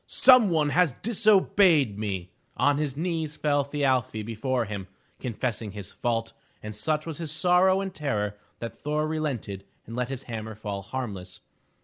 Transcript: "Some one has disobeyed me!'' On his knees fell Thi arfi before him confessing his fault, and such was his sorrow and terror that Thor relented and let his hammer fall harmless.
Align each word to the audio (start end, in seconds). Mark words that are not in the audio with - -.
"Some 0.07 0.49
one 0.49 0.69
has 0.69 0.93
disobeyed 1.03 1.99
me!'' 1.99 2.31
On 2.57 2.79
his 2.79 2.97
knees 2.97 3.37
fell 3.37 3.63
Thi 3.63 3.81
arfi 3.83 4.25
before 4.25 4.65
him 4.65 4.87
confessing 5.19 5.73
his 5.73 5.91
fault, 5.91 6.33
and 6.63 6.75
such 6.75 7.05
was 7.05 7.19
his 7.19 7.31
sorrow 7.31 7.81
and 7.81 7.93
terror 7.93 8.35
that 8.57 8.75
Thor 8.75 9.07
relented 9.07 9.63
and 9.85 9.95
let 9.95 10.09
his 10.09 10.23
hammer 10.23 10.55
fall 10.55 10.81
harmless. 10.81 11.41